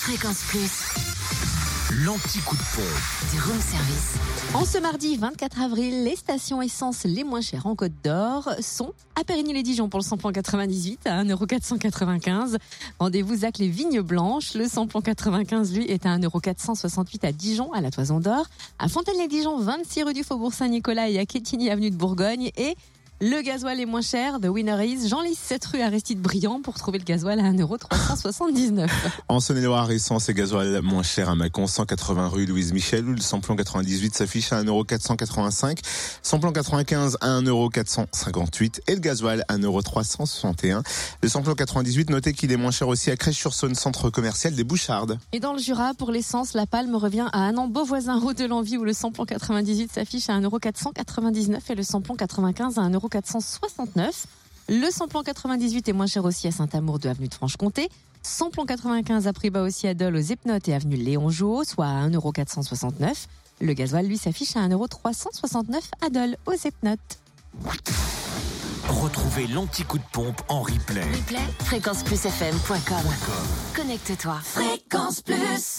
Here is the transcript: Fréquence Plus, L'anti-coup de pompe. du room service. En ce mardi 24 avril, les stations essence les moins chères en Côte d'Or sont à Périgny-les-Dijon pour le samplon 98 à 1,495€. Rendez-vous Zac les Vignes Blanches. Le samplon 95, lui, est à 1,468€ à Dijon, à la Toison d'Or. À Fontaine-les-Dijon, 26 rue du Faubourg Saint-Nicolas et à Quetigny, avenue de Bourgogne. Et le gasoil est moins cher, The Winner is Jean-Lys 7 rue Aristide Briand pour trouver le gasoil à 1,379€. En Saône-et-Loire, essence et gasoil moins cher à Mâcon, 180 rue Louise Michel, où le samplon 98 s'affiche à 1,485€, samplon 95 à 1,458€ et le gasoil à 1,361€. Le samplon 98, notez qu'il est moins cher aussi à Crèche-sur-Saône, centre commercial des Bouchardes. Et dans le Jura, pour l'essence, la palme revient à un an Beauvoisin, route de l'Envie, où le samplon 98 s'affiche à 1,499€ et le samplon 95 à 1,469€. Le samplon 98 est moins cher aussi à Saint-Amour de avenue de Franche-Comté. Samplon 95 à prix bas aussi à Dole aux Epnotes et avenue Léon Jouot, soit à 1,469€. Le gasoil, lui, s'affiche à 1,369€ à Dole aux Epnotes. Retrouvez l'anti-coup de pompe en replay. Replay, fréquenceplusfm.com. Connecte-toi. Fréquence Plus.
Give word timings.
Fréquence 0.00 0.42
Plus, 0.48 2.04
L'anti-coup 2.06 2.56
de 2.56 2.60
pompe. 2.74 3.32
du 3.32 3.40
room 3.40 3.60
service. 3.60 4.14
En 4.54 4.64
ce 4.64 4.78
mardi 4.78 5.16
24 5.16 5.60
avril, 5.60 6.04
les 6.04 6.16
stations 6.16 6.62
essence 6.62 7.04
les 7.04 7.22
moins 7.22 7.42
chères 7.42 7.66
en 7.66 7.74
Côte 7.76 7.92
d'Or 8.02 8.48
sont 8.60 8.94
à 9.14 9.24
Périgny-les-Dijon 9.24 9.90
pour 9.90 10.00
le 10.00 10.04
samplon 10.04 10.32
98 10.32 11.06
à 11.06 11.22
1,495€. 11.24 12.56
Rendez-vous 12.98 13.36
Zac 13.36 13.58
les 13.58 13.68
Vignes 13.68 14.00
Blanches. 14.00 14.54
Le 14.54 14.68
samplon 14.68 15.02
95, 15.02 15.74
lui, 15.74 15.84
est 15.84 16.06
à 16.06 16.16
1,468€ 16.16 17.26
à 17.26 17.32
Dijon, 17.32 17.70
à 17.72 17.82
la 17.82 17.90
Toison 17.90 18.20
d'Or. 18.20 18.46
À 18.78 18.88
Fontaine-les-Dijon, 18.88 19.58
26 19.58 20.04
rue 20.04 20.14
du 20.14 20.24
Faubourg 20.24 20.54
Saint-Nicolas 20.54 21.10
et 21.10 21.18
à 21.18 21.26
Quetigny, 21.26 21.68
avenue 21.68 21.90
de 21.90 21.96
Bourgogne. 21.96 22.50
Et 22.56 22.74
le 23.22 23.42
gasoil 23.42 23.78
est 23.78 23.86
moins 23.86 24.00
cher, 24.00 24.40
The 24.40 24.46
Winner 24.46 24.82
is 24.82 25.06
Jean-Lys 25.06 25.38
7 25.38 25.64
rue 25.66 25.82
Aristide 25.82 26.22
Briand 26.22 26.62
pour 26.62 26.74
trouver 26.74 26.96
le 26.96 27.04
gasoil 27.04 27.38
à 27.38 27.52
1,379€. 27.52 28.88
En 29.28 29.40
Saône-et-Loire, 29.40 29.90
essence 29.90 30.30
et 30.30 30.34
gasoil 30.34 30.80
moins 30.80 31.02
cher 31.02 31.28
à 31.28 31.34
Mâcon, 31.34 31.66
180 31.66 32.28
rue 32.28 32.46
Louise 32.46 32.72
Michel, 32.72 33.06
où 33.06 33.12
le 33.12 33.20
samplon 33.20 33.56
98 33.56 34.14
s'affiche 34.14 34.52
à 34.52 34.62
1,485€, 34.62 35.78
samplon 36.22 36.50
95 36.52 37.18
à 37.20 37.40
1,458€ 37.40 38.80
et 38.88 38.94
le 38.94 39.00
gasoil 39.00 39.44
à 39.48 39.58
1,361€. 39.58 40.82
Le 41.22 41.28
samplon 41.28 41.54
98, 41.54 42.08
notez 42.08 42.32
qu'il 42.32 42.50
est 42.52 42.56
moins 42.56 42.70
cher 42.70 42.88
aussi 42.88 43.10
à 43.10 43.16
Crèche-sur-Saône, 43.16 43.74
centre 43.74 44.08
commercial 44.08 44.54
des 44.54 44.64
Bouchardes. 44.64 45.18
Et 45.32 45.40
dans 45.40 45.52
le 45.52 45.58
Jura, 45.58 45.92
pour 45.92 46.10
l'essence, 46.10 46.54
la 46.54 46.66
palme 46.66 46.94
revient 46.94 47.28
à 47.32 47.40
un 47.40 47.58
an 47.58 47.68
Beauvoisin, 47.68 48.18
route 48.18 48.38
de 48.38 48.46
l'Envie, 48.46 48.78
où 48.78 48.84
le 48.84 48.94
samplon 48.94 49.26
98 49.26 49.92
s'affiche 49.92 50.30
à 50.30 50.40
1,499€ 50.40 51.58
et 51.68 51.74
le 51.74 51.82
samplon 51.82 52.16
95 52.16 52.78
à 52.78 52.88
1,469€. 53.10 54.24
Le 54.68 54.90
samplon 54.90 55.22
98 55.22 55.88
est 55.88 55.92
moins 55.92 56.06
cher 56.06 56.24
aussi 56.24 56.46
à 56.46 56.52
Saint-Amour 56.52 56.98
de 56.98 57.08
avenue 57.08 57.28
de 57.28 57.34
Franche-Comté. 57.34 57.88
Samplon 58.22 58.66
95 58.66 59.26
à 59.26 59.32
prix 59.32 59.50
bas 59.50 59.62
aussi 59.62 59.88
à 59.88 59.94
Dole 59.94 60.16
aux 60.16 60.20
Epnotes 60.20 60.68
et 60.68 60.74
avenue 60.74 60.96
Léon 60.96 61.30
Jouot, 61.30 61.64
soit 61.64 61.86
à 61.86 62.08
1,469€. 62.08 63.26
Le 63.60 63.72
gasoil, 63.72 64.06
lui, 64.06 64.18
s'affiche 64.18 64.56
à 64.56 64.60
1,369€ 64.68 65.80
à 66.00 66.10
Dole 66.10 66.36
aux 66.46 66.52
Epnotes. 66.52 67.18
Retrouvez 68.88 69.46
l'anti-coup 69.46 69.98
de 69.98 70.04
pompe 70.12 70.40
en 70.48 70.62
replay. 70.62 71.02
Replay, 71.02 71.38
fréquenceplusfm.com. 71.64 73.04
Connecte-toi. 73.74 74.38
Fréquence 74.42 75.22
Plus. 75.22 75.78